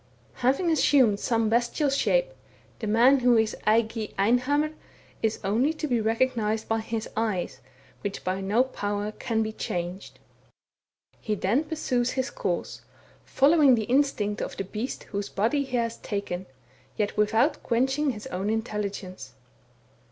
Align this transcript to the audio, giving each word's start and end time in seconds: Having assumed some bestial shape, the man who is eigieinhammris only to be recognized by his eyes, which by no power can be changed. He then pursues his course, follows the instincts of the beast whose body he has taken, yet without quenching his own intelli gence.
Having 0.41 0.71
assumed 0.71 1.19
some 1.19 1.47
bestial 1.47 1.91
shape, 1.91 2.33
the 2.79 2.87
man 2.87 3.19
who 3.19 3.37
is 3.37 3.55
eigieinhammris 3.67 4.73
only 5.43 5.73
to 5.73 5.85
be 5.87 6.01
recognized 6.01 6.67
by 6.67 6.79
his 6.79 7.07
eyes, 7.15 7.59
which 8.01 8.23
by 8.23 8.41
no 8.41 8.63
power 8.63 9.11
can 9.11 9.43
be 9.43 9.51
changed. 9.51 10.17
He 11.19 11.35
then 11.35 11.65
pursues 11.65 12.09
his 12.13 12.31
course, 12.31 12.81
follows 13.25 13.75
the 13.75 13.83
instincts 13.83 14.41
of 14.41 14.57
the 14.57 14.63
beast 14.63 15.03
whose 15.03 15.29
body 15.29 15.63
he 15.63 15.77
has 15.77 15.97
taken, 15.97 16.47
yet 16.97 17.15
without 17.15 17.61
quenching 17.61 18.09
his 18.09 18.25
own 18.25 18.47
intelli 18.47 18.89
gence. 18.89 19.33